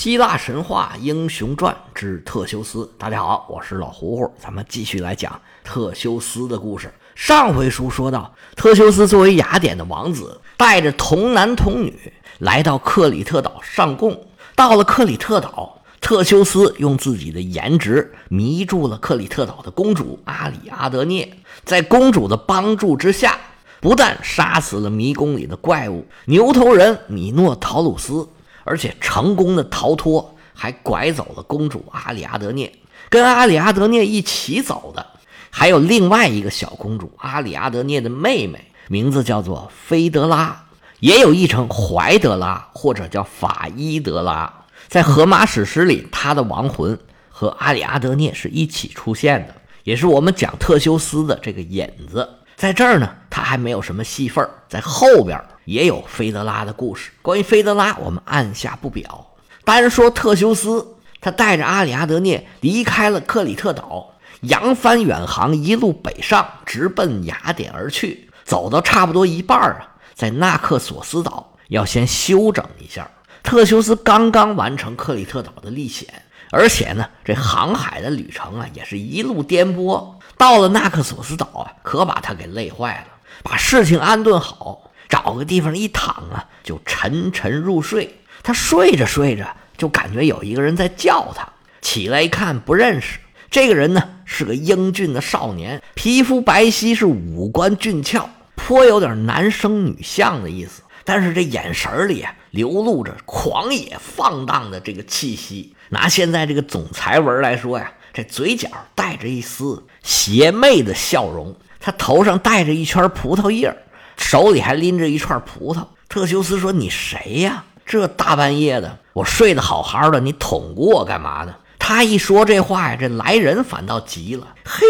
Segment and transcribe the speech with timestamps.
[0.00, 2.90] 希腊神话英雄传之特修斯。
[2.96, 6.90] 大家好，我是老胡胡，咱们继续来讲特修斯的故事。
[7.14, 11.94] 上回书说到，特修斯作为雅典的王子，带着童男童女
[12.38, 14.18] 来到克里特岛上贡。
[14.56, 21.30] 到了克里特岛，特修斯用自己的颜值迷住了克里特岛的公主阿里阿德涅，
[21.62, 23.38] 在公主的帮助之下，
[23.82, 28.26] 不但杀死了迷宫里的怪物牛头人米诺陶鲁斯。
[28.64, 32.72] 而且成功的逃脱，还拐走了公主阿里阿德涅。
[33.08, 35.04] 跟阿里阿德涅一起走的，
[35.50, 40.64] 还有另外一个小公主阿里阿德涅的妹妹，名字叫做菲德拉，
[41.00, 44.52] 也有译成怀德拉或者叫法伊德拉。
[44.86, 46.98] 在荷马史诗里，她的亡魂
[47.28, 52.28] 和阿里阿德涅是一起出现的，也是我们讲特修斯的这个引子。
[52.60, 55.42] 在这儿呢，他还没有什么戏份在后边。
[55.64, 57.10] 也有菲德拉的故事。
[57.22, 59.28] 关于菲德拉，我们按下不表。
[59.64, 68.28] 单说特修斯，他带着阿里阿德涅离开了克里特岛，扬帆远航，一路北上，直奔雅典而去。
[68.44, 73.10] 走到差不多一半啊，在纳克索斯岛要先休整一下。
[73.42, 80.14] 特修斯刚刚完成克里特岛的历险，而且呢，这航海的旅程啊，也是一路颠簸。
[80.40, 83.18] 到了纳克索斯岛啊，可把他给累坏了。
[83.42, 84.90] 把事情安顿好。
[85.06, 88.22] 找个地方一躺啊，就沉沉入睡。
[88.42, 91.46] 他睡着睡着，就感觉有一个人在叫他。
[91.82, 93.18] 起来一看，不认识。
[93.50, 100.80] 这个人呢，是个英俊的少年，皮肤白皙，是五官俊俏，颇有点男生女相的意思。
[101.04, 105.74] 但是这眼神里啊，流露着狂野放荡的这个气息。
[105.90, 109.84] 拿现在这个总裁文来说呀，这嘴角带着一丝
[110.20, 111.54] 邪魅的笑容。
[111.80, 113.74] 他头上戴着一圈葡萄叶
[114.18, 117.64] 手里还拎着一串葡萄，特修斯说：“你谁呀？
[117.86, 124.84] 这大半夜的，我睡得好好的，你捅咕我干嘛呢？”他一说这话呀，这来人反倒急了：“嘿，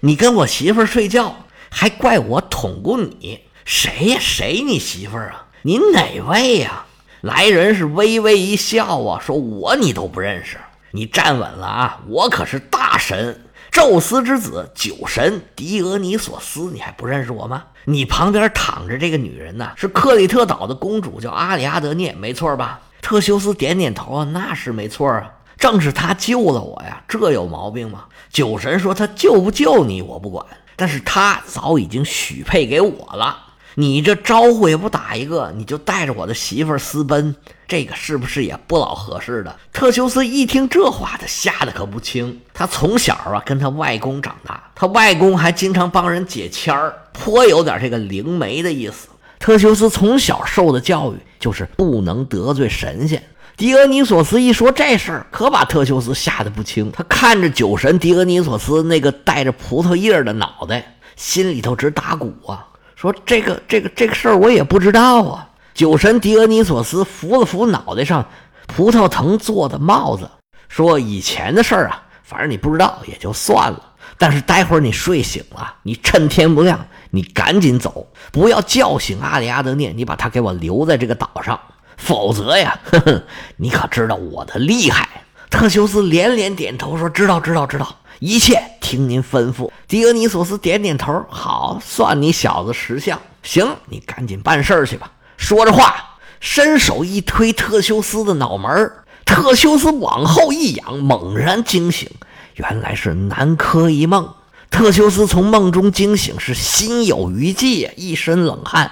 [0.00, 1.34] 你跟我媳妇睡觉，
[1.70, 3.40] 还怪我捅咕你？
[3.64, 4.18] 谁呀？
[4.20, 5.46] 谁你媳妇啊？
[5.62, 6.84] 你哪位呀？”
[7.22, 10.56] 来人是微微一笑啊，说：“我你都不认识，
[10.92, 12.00] 你站稳了啊！
[12.06, 17.64] 我可是大神。”宙斯之子酒神狄俄尼索斯，你还不认识我吗？
[17.84, 22.80] 你旁边躺着这个女人呢，是克里特岛的公主，叫阿里阿德涅，没错吧？
[23.00, 28.04] 特修斯点点头啊，那是没错啊，正是他救了我呀，这有毛病吗？
[28.30, 30.44] 酒神说他救不救你我不管，
[30.76, 33.44] 但是他早已经许配给我了。
[33.74, 37.36] 你这招呼也不打一个，你就带着我的媳妇私奔，
[37.68, 39.54] 这个是不是也不老合适的？
[39.74, 42.40] 特修斯一听这话，他吓得可不轻。
[42.54, 49.08] 他从小啊跟他外公长大，他外公还经常帮人解签儿，颇有点这个灵媒的意思。
[49.38, 53.22] 特修斯从小受的教育就是不能得罪神仙。
[53.56, 56.90] 狄俄尼索斯一说这事儿，可把特修斯吓得不轻。
[56.90, 62.66] 他看着酒神狄俄尼索斯那个带着葡萄叶的脑袋，心里头直打鼓啊。
[62.96, 65.47] 说这个这个这个事儿我也不知道啊。
[65.78, 68.26] 酒神狄俄尼索斯扶了扶脑袋上
[68.66, 70.28] 葡萄藤做的帽子，
[70.68, 73.80] 说：“以前的事儿啊，反正你不知道也就算了。
[74.18, 81.60] 但是待会儿你睡醒了，你趁天不亮，你赶紧走，不要叫醒阿里阿德涅，你把他给我留在这个岛上，
[81.96, 83.22] 否则呀，呵呵，
[83.58, 85.08] 你可知道我的厉害？”
[85.48, 87.86] 特修斯连连点头说：“知道，知道，知道。”
[88.18, 89.70] 一切听您吩咐。
[89.86, 93.20] 狄俄尼索斯点点头，好，算你小子识相。
[93.44, 95.12] 行，你赶紧办事儿去吧。
[95.38, 98.92] 说着话，伸手一推特修斯的脑门
[99.24, 102.10] 特修斯往后一仰，猛然惊醒，
[102.56, 104.34] 原来是南柯一梦。
[104.68, 108.90] 特修斯从梦中惊醒，是心有余悸，一身冷汗。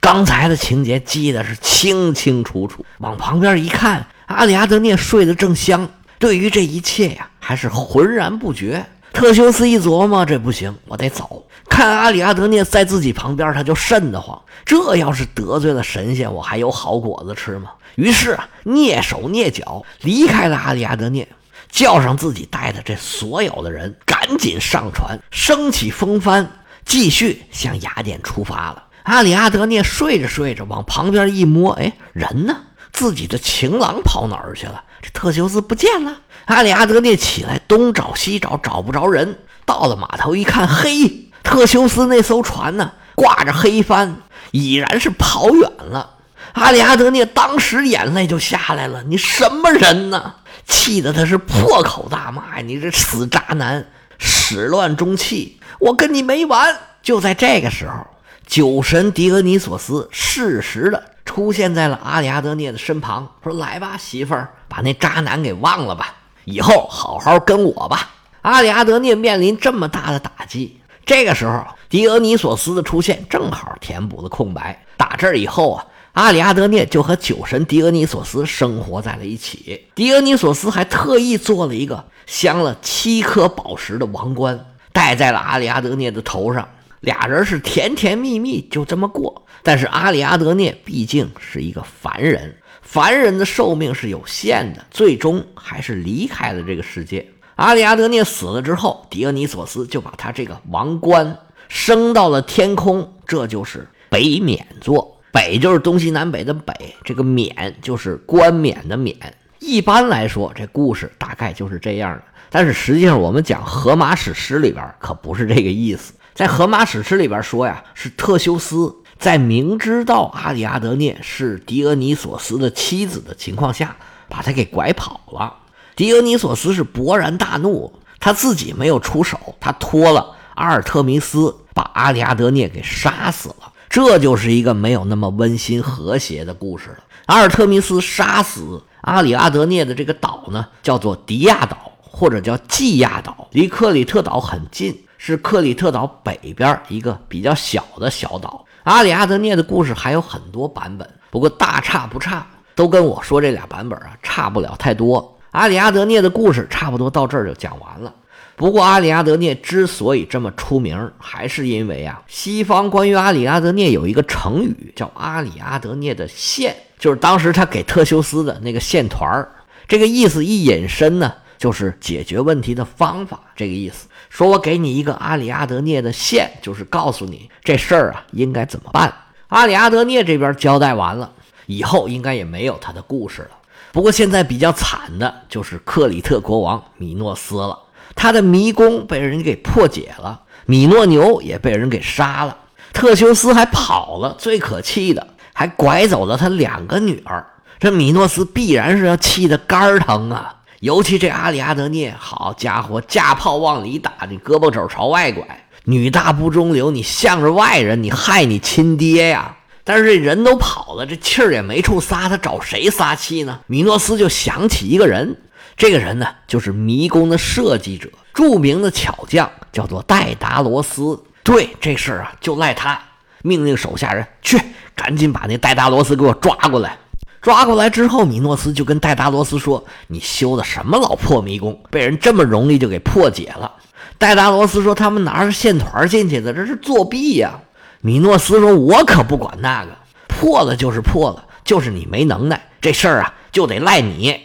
[0.00, 2.86] 刚才的情节记得是清清楚楚。
[2.98, 5.90] 往旁边一看，阿里阿德涅睡得正香。
[6.18, 8.86] 对于这一切呀，还是浑然不觉。
[9.12, 11.44] 特修斯一琢磨，这不行，我得走。
[11.68, 14.40] 看阿里阿德涅在自己旁边，他就瘆得慌。
[14.64, 17.70] 这要是得罪了神仙，我还有好果子吃吗？
[17.94, 21.28] 于是啊，蹑手蹑脚离开了阿里阿德涅，
[21.70, 26.50] 叫上自己带的这所有的人，赶紧上船，升起风帆，
[26.84, 28.84] 继续向雅典出发了。
[29.04, 32.56] 阿里阿德涅睡着睡着，往旁边一摸，哎，人呢？
[32.92, 34.82] 自己的情郎跑哪儿去了？
[35.00, 36.18] 这特修斯不见了。
[36.46, 39.38] 阿里阿德涅起来东找西找，找不着人。
[39.64, 44.16] 到了码头一看，嘿，特修斯那艘船呢，挂着黑帆，
[44.50, 46.10] 已然是跑远了。
[46.52, 49.02] 阿里阿德涅当时眼泪就下来了。
[49.04, 50.34] 你什么人呢？
[50.66, 52.60] 气得他是破口大骂！
[52.60, 53.86] 你这死渣男，
[54.18, 56.76] 始乱终弃，我跟你没完！
[57.02, 58.06] 就在这个时候，
[58.46, 61.02] 酒神狄俄尼索斯适时的。
[61.24, 68.10] 出现在了阿里阿德涅的身旁，说：“来吧，媳妇儿，把那渣男给忘了吧，以后好好跟我吧。
[68.42, 74.84] 阿里阿德涅面临这么大的打击，这个时候狄俄尼索斯的出现正好填补了空白。
[74.98, 79.86] 打这儿以后啊，阿里阿德涅就和酒神狄俄尼索斯生活在了一起。
[79.94, 86.68] 狄俄尼索斯还特意做了一个镶了七颗宝石的王冠，戴在了阿里阿德涅的头上。
[87.00, 89.46] 俩人是甜甜蜜蜜，就这么过。
[89.62, 97.26] 但是阿里阿德涅毕竟是一个凡人，凡人的寿命是有限的，最终还是离开了这个世界。
[97.58, 105.20] 阿里阿德涅死了之后，狄俄尼索斯就把他这个王冠升到了天空，这就是北冕座。
[105.32, 109.16] 北就是东西南北的北，这个冕就是冠冕的冕。
[109.58, 112.22] 一般来说，这故事大概就是这样的。
[112.48, 116.14] 但是实际上，我们讲荷马史诗里边可不是这个意思。
[116.36, 123.96] 在荷马史诗里边说呀，是特修斯在明知道阿里阿德涅是狄俄尼索斯的妻子的情况下，
[124.28, 125.56] 把他给拐跑了。
[125.98, 133.72] 狄俄尼索斯是勃然大怒，他自己没有出手，他托了阿尔特弥斯把阿里阿德涅给杀死了。
[133.88, 136.98] 这就是一个没有那么温馨和谐的故事了。
[137.26, 148.64] 阿尔特弥斯杀死阿里阿德涅的这个岛呢，叫做迪亚岛，或者叫季亚岛，离克里特岛很近，是克里特岛北边一个比较小的小岛。
[148.84, 152.46] 阿里阿德涅的故事还有很多版本，不过大差不差，
[152.76, 155.34] 都跟我说这俩版本啊差不了太多。
[155.50, 158.14] 阿里阿德涅的故事差不多到这儿就讲完了。
[158.54, 169.48] 不过，阿里阿德涅之所以这么出名，还是因为啊，西方关于阿里阿德涅有一个成语叫“阿里阿德涅的线”，就是当时他给特修斯的那个线团儿。
[169.86, 173.40] 这个意思一引申呢，就是解决问题的方法。
[173.54, 179.14] 这个意思，说我给你一个阿里阿德涅的线，就是告诉你这事儿啊应该怎么办。
[179.46, 181.32] 阿里阿德涅这边交代完了
[181.66, 183.50] 以后，应该也没有他的故事了。
[183.98, 187.76] 不过现在比较惨的就是克里特国王米诺斯了，
[188.14, 192.56] 他的迷宫被人给破解了，米诺牛也被人给杀了，
[192.92, 197.44] 特修斯还跑了，最可气的还拐走了他两个女儿。
[197.80, 200.54] 这米诺斯必然是要气得肝疼啊！
[200.78, 209.56] 尤其这阿里阿德涅，好家伙，架炮往里打，你胳膊肘朝外拐，女大不中留，你向着外人，你害你亲爹呀！
[209.88, 213.60] 但是这人都跑了，这气儿也没处撒，他找谁撒气呢？
[213.68, 215.34] 米诺斯就想起一个人，
[215.78, 221.18] 这个人呢，就是迷宫的设计者，著名的巧匠，叫做戴达罗斯。
[221.42, 223.00] 对这事儿啊，就赖他，
[223.40, 224.60] 命令手下人去，
[224.94, 226.98] 赶紧把那戴达罗斯给我抓过来。
[227.40, 233.72] 抓过来之后，米诺斯就跟戴达罗斯说：“你修的什么老破迷宫，被人这么容易就给破解了？”
[234.18, 237.58] 戴达罗斯说：“他们拿着线团进去的，这是作弊呀。”
[238.00, 239.90] 米诺斯说：“我可不管那个，
[240.28, 244.38] 破了就是破了，就是你没能耐，这事儿啊就得赖你。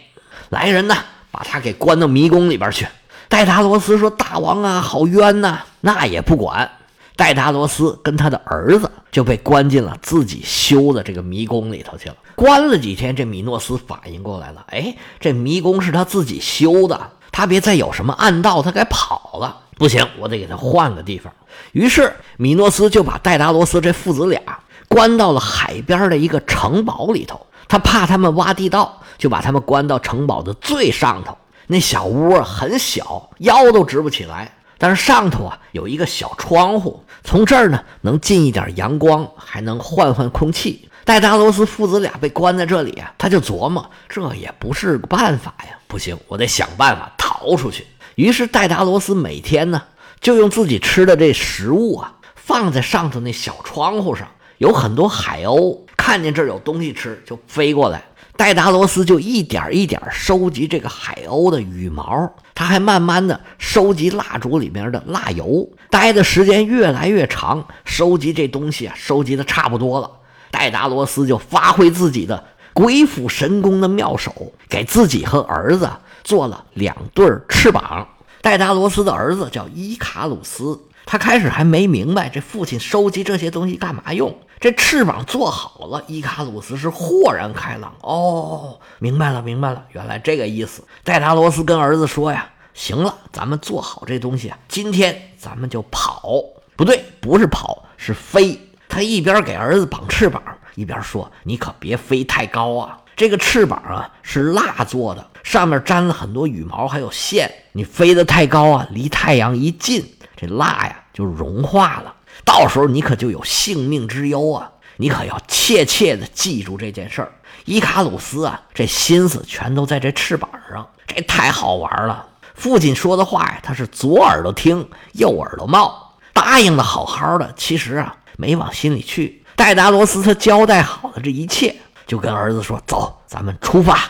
[0.48, 0.96] 来人呐，
[1.30, 2.86] 把他给关到迷宫里边去。”
[3.28, 6.70] 戴达罗斯说：“大王啊，好冤呐！”那也不管，
[7.16, 12.16] 戴达罗斯跟他的儿子就被关进了自己修的这个迷宫里头去了。
[12.34, 19.60] 关了几天，这米诺斯反应过来了，哎，这迷宫是他自己修的，他别再有什么暗道，他该跑了。
[19.76, 21.32] 不行，我得给他换个地方。
[21.72, 24.40] 于是米诺斯就把戴达罗斯这父子俩
[24.88, 27.46] 关到了海边的一个城堡里头。
[27.66, 31.36] 他怕他们挖地道，就把他们关到城堡的最上头。
[31.66, 34.52] 那小屋很小，腰都直不起来。
[34.76, 40.88] 但是上头啊有一个小窗户，从这儿呢能进一点阳光，还能换换空气。
[41.04, 45.78] 戴达罗斯父子俩被关在这里啊，他就琢磨，这也不是个办法呀。
[45.86, 47.86] 不行，我得想办法逃出去。
[48.14, 49.82] 于是戴达罗斯每天呢。
[50.20, 58.02] 就用自己吃的这食物啊，放在上头那小窗户上，有很多海鸥看见这儿有东西吃，就飞过来。
[58.34, 65.68] 戴达罗斯就一点一点收集这个海鸥的羽毛，他还慢慢的收集蜡烛里面的蜡油。
[65.90, 70.10] 待的时间越来越长，收集这东西啊，收集的差不多了。
[70.50, 72.42] 戴达罗斯就发挥自己的
[72.72, 75.90] 鬼斧神工的妙手，给自己和儿子
[76.24, 78.08] 做了两对翅膀。
[78.42, 84.36] 戴达罗斯的儿子叫伊卡鲁斯，他开始还没明白这父亲收集这些东西干嘛用。
[84.60, 87.94] 这翅膀做好了，伊卡鲁斯是豁然开朗。
[88.00, 90.82] 哦，明白了，明白了，原来这个意思。
[91.02, 96.42] 戴达罗斯跟儿子说呀：“行了，咱们做好这东西啊，今天咱们就跑。
[96.76, 100.42] 不对，不是跑，是飞。”他一边给儿子绑翅膀，
[100.74, 107.48] 一边说：“你可别飞太高啊。”这个翅膀啊是蜡做的，上面粘了很多羽毛，还有线。
[107.70, 112.12] 你飞得太高啊，离太阳一近，这蜡呀就融化了，
[112.44, 114.68] 到时候你可就有性命之忧啊！
[114.96, 117.30] 你可要切切的记住这件事儿，
[117.66, 122.26] 伊卡鲁斯啊，这心思全都在这翅膀上，这太好玩了。
[122.56, 129.44] 父亲说的话呀，他是左耳朵听，右耳朵冒，答应的好好的，其实啊，没往心里去。
[129.54, 131.76] 戴达罗斯他交代好了这一切，
[132.08, 134.00] 就跟儿子说：“走，咱们出发。”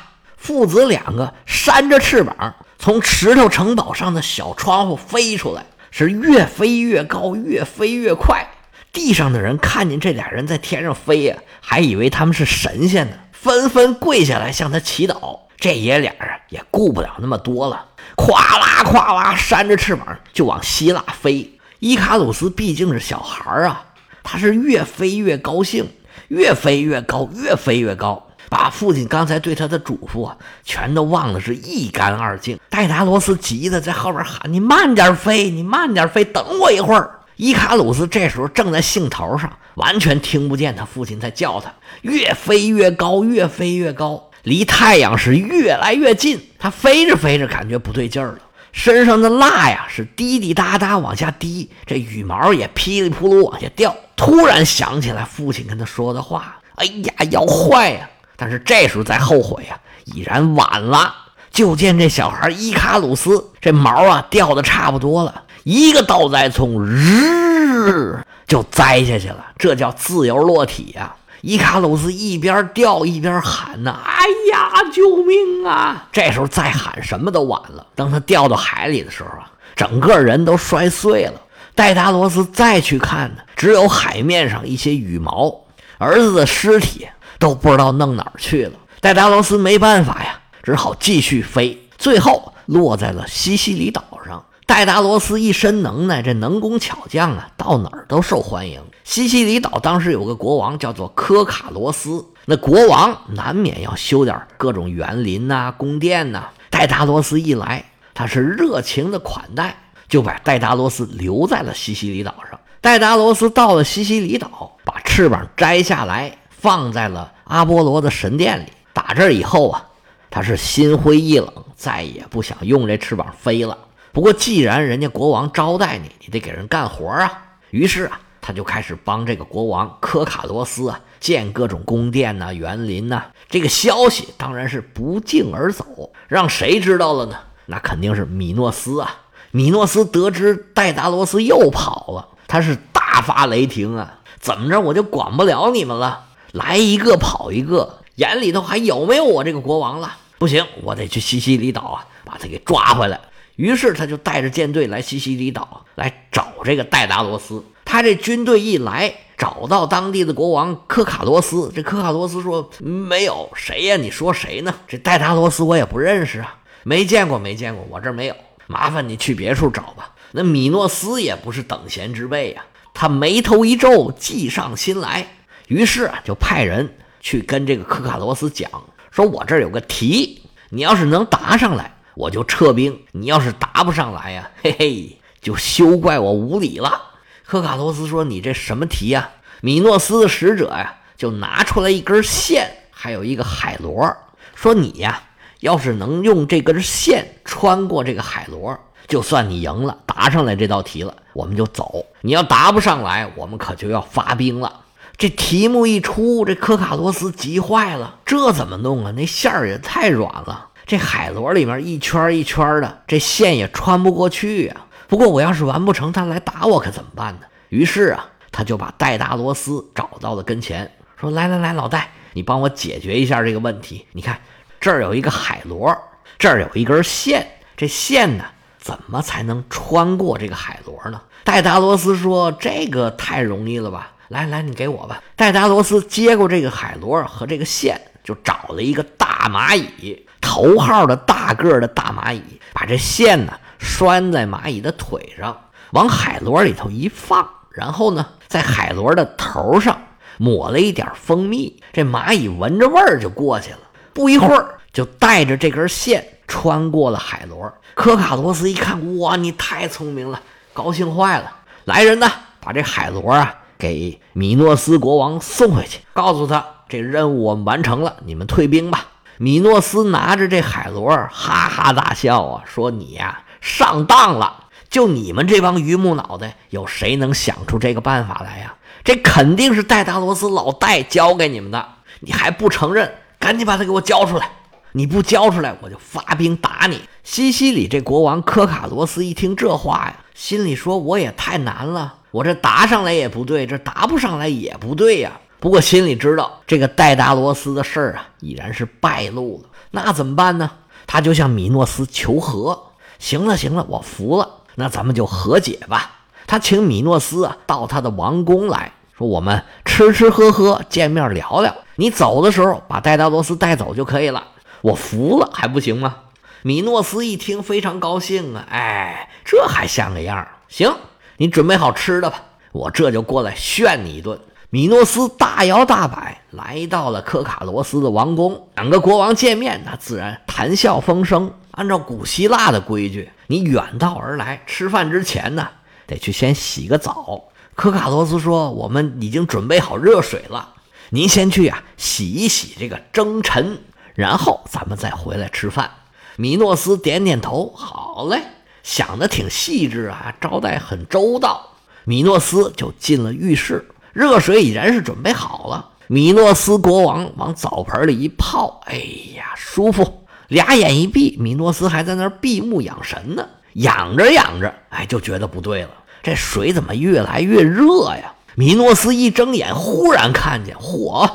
[0.44, 8.46] 父子两个扇着翅膀，从石头城堡上的小窗户飞出来，是越飞越高，越飞越快。
[8.92, 15.38] 地上的人看见这俩人在天上飞呀，还以为他们是神仙呢，纷纷跪下来向他祈祷。
[15.56, 21.58] 这爷俩啊，也顾不了那么多了，咵啦咵啦，扇着翅膀就往希腊飞。
[21.78, 23.82] 伊卡鲁斯毕竟是小孩啊，
[24.22, 25.88] 他是越飞越高兴，
[26.28, 28.28] 越飞越高，越飞越高。
[28.54, 32.56] 把父亲刚才对他的嘱咐啊，全都忘得是一干二净。
[32.70, 41.72] 戴达罗斯急得在后边喊：“你慢点飞，你慢点飞，等我一会儿。”伊卡鲁斯这时候正在兴头上，完全听不见他父亲在叫他。
[42.02, 46.40] 越飞越高，越飞越高，离太阳是越来越近。
[46.56, 48.38] 他飞着飞着，感觉不对劲儿了，
[48.70, 53.96] 身上的蜡呀是滴滴答答往下滴，这羽毛也噼里扑噜往下掉。
[54.14, 61.14] 突然想起来父亲跟他说的话：“哎呀，要坏呀！”但是这时候再后悔呀，已然晚了。
[61.50, 69.52] 就见这小孩伊卡鲁斯，这毛啊掉的差不多了，一个倒栽葱，日就栽下去了。
[69.56, 71.14] 这叫自由落体呀！
[71.42, 77.86] 伊卡鲁斯一边掉一边喊呐：“哎呀，救命啊！”这时候再喊什么都晚了。
[77.94, 81.40] 当他掉到海里的时候啊，整个人都摔碎了。
[81.74, 85.54] 戴达罗斯再去看呢，只有海面上一些羽毛，
[85.98, 87.06] 儿子的尸体。
[87.38, 88.72] 都不知道弄哪儿去了。
[89.00, 94.44] 戴达罗斯没办法呀，只好继续飞，最后落在了西西里岛上。
[94.66, 98.80] 戴达罗斯一身能耐，这能工巧匠啊，到哪儿都受欢迎。
[99.04, 106.48] 西西里岛当时有个国王叫做科卡罗斯，那国王难免要修点各种园林呐、宫殿呐。
[106.70, 109.76] 戴达罗斯一来，他是热情的款待，
[110.08, 112.58] 就把戴达罗斯留在了西西里岛上。
[112.80, 116.38] 戴达罗斯到了西西里岛，把翅膀摘下来。
[116.64, 118.72] 放在了阿波罗的神殿里。
[118.94, 119.84] 打这以后啊，
[120.30, 123.76] 他是心灰意冷，再也不想用这翅膀飞了。
[124.12, 127.30] 不过既然人家国王招待你，你得给人干活啊。
[127.68, 133.24] 于是啊，他就开始帮这个国王科卡罗斯啊建各种宫殿呐、园林呐。
[133.50, 137.36] 这个消息当然是不胫而走，让谁知道了呢？
[137.66, 139.14] 那肯定是米诺斯啊。
[139.50, 144.20] 米诺斯得知戴达罗斯又跑了，他是大发雷霆啊！
[144.40, 146.24] 怎么着，我就管不了你们了？
[146.54, 150.16] 来一个跑一个，眼里头还有没有我这个国王了？
[150.38, 153.20] 不行，我得去西西里岛啊，把他给抓回来。
[153.56, 157.64] 于是他就带着舰队来西西里岛来找这个戴达罗斯。
[157.84, 161.72] 他这军队一来，找到当地的国王科卡罗斯。
[161.74, 163.96] 这科卡罗斯说：“没有谁呀？
[163.96, 164.72] 你说谁呢？
[164.86, 168.36] 这戴达罗斯我也不认识啊，没见过，没见过，我这儿没有。
[168.68, 175.26] 麻烦你去别处找吧。”那米诺斯也不是等闲之辈呀，他眉头一皱，计上心来。
[175.68, 178.70] 于是啊，就派人去跟这个科卡罗斯讲，
[179.10, 187.00] 说我这儿有个题，你要是能答上来，我就撤兵；你要是答不上来呀，嘿嘿，就休怪我无礼了。
[187.46, 189.30] 科卡罗斯说：“你这什么题呀？”
[189.60, 194.14] 米诺斯的使者呀，就拿出来一根线，还有一个海螺，
[194.54, 195.22] 说：“你呀，
[195.60, 204.80] 要是能用这根线穿过这个海螺，就算你赢了，答上来这道题了，我们就走；你要答不上来，我们可就要发兵了。”
[205.16, 209.12] 这题目一出，这科卡罗斯急坏了，这怎么弄啊？
[209.16, 214.76] 那线儿也太软了，这海螺里面一圈一圈的，这线也穿不过去呀。
[215.06, 217.46] 不过我要是完不成，他来打我可怎么办呢？
[217.68, 224.06] 于是啊，他就把戴达罗斯找到了跟前，说：“来来来，老戴，你帮我解决一下这个问题。
[224.12, 224.40] 你看，
[224.80, 225.96] 这儿有一个海螺，
[226.38, 228.44] 这儿有一根线，这线呢，
[228.78, 235.22] 怎么才能穿过这个海螺呢？”戴达罗斯说：“这个太容易了吧。”来来，你给我吧。
[235.36, 245.56] 戴达罗斯接过这个海螺和这个线，就找了一个大蚂蚁，头号的大个的大蚂蚁，把这线呢拴在蚂蚁的腿上，
[245.90, 250.00] 往海螺里头一放，然后呢，在海螺的头上
[250.38, 253.78] 抹了一点蜂蜜，这蚂蚁闻着味儿就过去了。
[254.14, 257.72] 不一会儿，就带着这根线穿过了海螺。
[257.94, 260.40] 科卡罗斯一看，哇，你太聪明了，
[260.72, 261.52] 高兴坏了。
[261.84, 263.54] 来人呐，把这海螺啊！
[263.84, 269.08] 给米诺斯国王送回去，告诉他这任务我们完成了，你们退兵吧。
[269.36, 274.68] 米诺斯拿着这海螺，哈哈大笑啊，说：“你呀，上当了！
[274.88, 278.74] 就你们这帮榆木脑袋，有谁能想出这个办法来呀？
[279.04, 281.86] 这肯定是戴达罗斯老戴教给你们的，
[282.20, 283.12] 你还不承认？
[283.38, 284.48] 赶紧把他给我交出来！
[284.92, 299.68] 你不交出来，我就发兵打你。”西西里这国王科卡罗斯一听这话呀，心里说：“我也太难了，我这答上来也不对，这答不上来也不对呀。”不过心里知道，这个戴达罗斯的事儿啊，已然是败露了。
[299.92, 300.68] 那怎么办呢？
[301.06, 302.86] 他就向米诺斯求和。
[303.20, 304.50] 行了，行了，我服了。
[304.74, 306.10] 那咱们就和解吧。
[306.48, 311.72] 他请米诺斯啊到他的王宫来说，我们吃吃喝喝，见面聊聊。
[311.94, 314.48] 你走的时候把戴达罗斯带走就可以了。
[314.80, 316.16] 我服了，还不行吗？
[316.62, 320.92] 米诺斯一听非常高兴啊，哎，这还像个样儿行，
[321.36, 324.38] 你准备好吃的吧，我这就过来炫你一顿。
[324.70, 331.52] 米诺斯大摇大摆来到了科卡罗斯的王宫，两个国王见面，那自然谈笑风生。
[331.70, 335.68] 按照古希腊的规矩，你远道而来，吃饭之前呢，
[336.06, 337.44] 得去先洗个澡。
[337.74, 340.74] 科卡罗斯说：“我们已经准备好热水了，
[341.10, 343.78] 您先去呀，洗一洗这个征尘，
[344.14, 345.90] 然后咱们再回来吃饭。”
[346.36, 348.42] 米诺斯点点头：“好嘞，
[348.84, 351.70] 想的挺细致啊，招待很周到。”
[352.06, 353.84] 米诺斯就进了浴室。
[354.12, 358.94] 热水已然是准备好了，米诺斯国王往澡盆里一泡，哎
[359.34, 360.26] 呀，舒服！
[360.46, 363.44] 俩眼一闭，米诺斯还在那儿闭目养神呢。
[363.72, 365.90] 养着养着，哎，就觉得不对了，
[366.22, 368.34] 这水怎么越来越热呀？
[368.54, 371.28] 米诺斯一睁眼，忽然看见，嚯，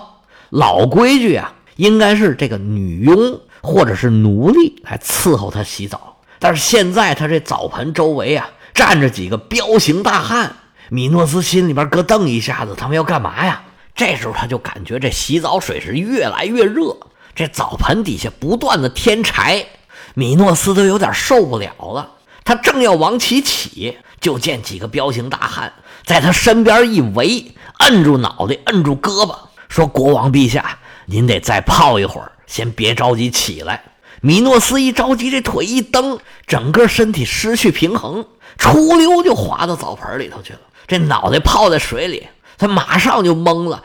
[0.49, 6.08] 老规矩啊，应该是这个女佣或者是奴隶来伺候他洗澡，
[6.39, 10.55] 但是现在他这澡盆周围啊，站着几个彪形大汉。
[10.89, 13.61] 米诺斯心里边咯噔一下子，他们要干嘛呀？
[13.93, 16.97] 这时候他就感觉这洗澡水是越来越热，
[17.35, 19.65] 这澡盆底下不断的添柴，
[20.13, 22.13] 米诺斯都有点受不了了。
[22.45, 25.73] 他正要往起起，就见几个彪形大汉
[26.05, 29.35] 在他身边一围，摁住脑袋，摁住胳膊，
[29.67, 33.83] 说：“国王陛下，您得再泡一会儿，先别着急起来。”
[34.21, 38.25] 米诺斯一着急，这腿一蹬，整个身体失去平衡，
[38.57, 40.59] 出溜就滑到澡盆里头去了。
[40.87, 43.83] 这脑袋泡在水里，他马上就懵了，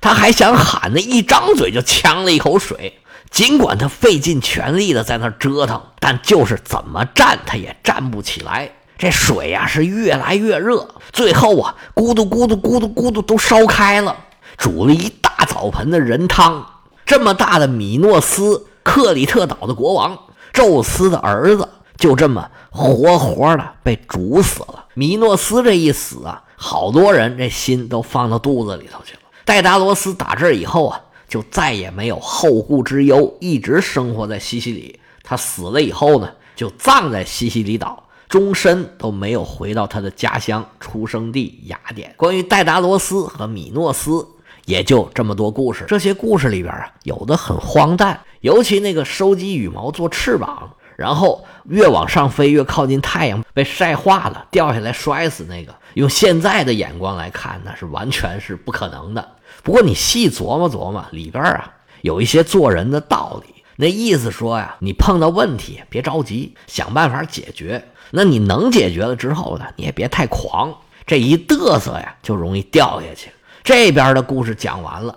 [0.00, 2.98] 他还想喊呢，一张嘴就呛了一口水。
[3.30, 8.72] 尽管他费尽全力的在那折腾，但就是怎么站他也站不起来。
[8.98, 14.16] 这水呀是越来越热，最后啊咕嘟咕嘟咕嘟咕嘟都烧开了，
[14.56, 16.66] 煮了一大澡盆的人汤。
[17.06, 20.18] 这么大的米诺斯克里特岛的国王，
[20.52, 21.68] 宙斯的儿子。
[21.96, 24.86] 就这么活活的被煮死了。
[24.94, 29.20] 米诺斯这一死啊，好多人这心都放到肚子里头去了。
[29.44, 34.98] 戴达罗斯打这以后啊，就再也没有后顾之忧，一直生活在西西里。
[35.22, 42.14] 他死了以后呢，就葬在西西里岛，终身都没有回到他的家乡出生地雅典。
[42.16, 44.26] 关于戴达罗斯和米诺斯，
[44.70, 45.84] 也就这么多故事。
[45.88, 50.70] 这些故事里边啊，有的很荒诞，尤其那个收集羽毛做翅膀。
[50.96, 55.74] 然后越往上飞，越靠近太阳，被晒化了，掉下来摔死那个。
[55.94, 59.26] 用现在的眼光来看，那是完全是不可能的。
[59.62, 63.62] 不过你细琢磨琢磨，里边啊有一些做人的道理。
[63.76, 67.82] 那意思说呀，你碰到问题别着急，想办法解决。
[68.10, 70.74] 那你能解决了之后呢，你也别太狂，
[71.06, 73.30] 这一嘚瑟呀，就容易掉下去。
[73.62, 75.16] 这边的故事讲完了，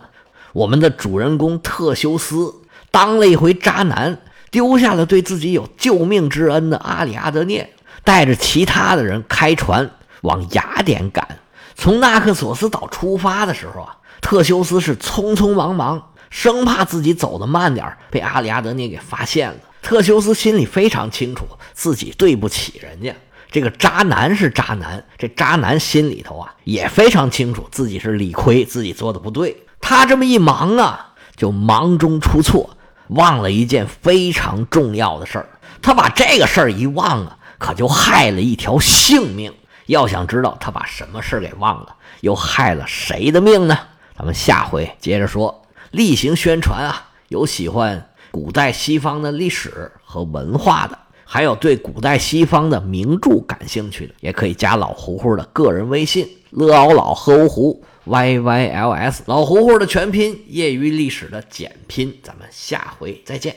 [0.54, 2.54] 我们的主人公特修斯
[2.92, 4.20] 当了一回渣男。
[4.52, 9.90] 丢下了对自己有救命之恩的阿里阿德涅，带着其他的人开船
[10.22, 11.40] 往雅典赶。
[11.74, 19.56] 从纳克索斯岛出发的时候啊，特修斯是匆匆忙忙，生怕自己走得慢点被阿里阿德涅给发现了。
[19.82, 23.16] 特修斯心里非常清楚，自己对不起人家。
[23.54, 29.66] 这个渣男是渣男，这渣男心里头啊也非常清楚，自己是理亏，自己做的不对。
[29.80, 32.76] 他这么一忙啊，就忙中出错。
[33.10, 35.48] 忘了一件非常重要的事儿，
[35.84, 39.54] 他把这个事儿一忘啊，可就害了一条性命。
[39.86, 43.78] 要想知道他把什么事儿给忘了，又害了谁的命呢？
[44.18, 45.64] 咱们下回接着说。
[45.92, 50.98] 例行宣传啊，有喜欢古代西方的历史和文化的，
[51.34, 57.84] 还有对古代西方的名著感兴趣的，也可以加老胡胡的个人微信：：l ao 老 h u 胡。
[58.06, 63.56] Y Y L S 老胡胡的全拼，业余历史的简拼，咱们下回再见。